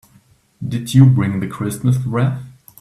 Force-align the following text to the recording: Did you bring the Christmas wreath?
Did 0.67 0.95
you 0.95 1.05
bring 1.05 1.41
the 1.41 1.47
Christmas 1.47 1.97
wreath? 2.07 2.39